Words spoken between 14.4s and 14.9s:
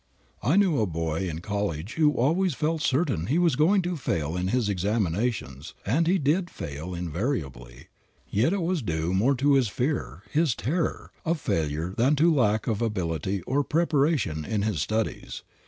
in his